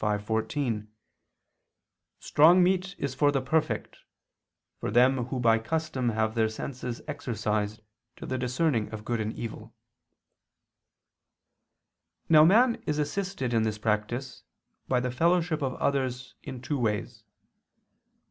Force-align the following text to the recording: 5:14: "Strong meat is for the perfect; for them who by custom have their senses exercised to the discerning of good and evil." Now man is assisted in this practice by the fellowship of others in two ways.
5:14: 0.01 0.87
"Strong 2.19 2.63
meat 2.63 2.95
is 2.97 3.13
for 3.13 3.31
the 3.31 3.39
perfect; 3.39 3.99
for 4.79 4.89
them 4.89 5.25
who 5.25 5.39
by 5.39 5.59
custom 5.59 6.09
have 6.09 6.33
their 6.33 6.49
senses 6.49 7.03
exercised 7.07 7.83
to 8.15 8.25
the 8.25 8.35
discerning 8.39 8.89
of 8.89 9.05
good 9.05 9.21
and 9.21 9.31
evil." 9.33 9.75
Now 12.27 12.43
man 12.43 12.81
is 12.87 12.97
assisted 12.97 13.53
in 13.53 13.61
this 13.61 13.77
practice 13.77 14.41
by 14.87 14.99
the 15.01 15.11
fellowship 15.11 15.61
of 15.61 15.75
others 15.75 16.33
in 16.41 16.63
two 16.63 16.79
ways. 16.79 17.23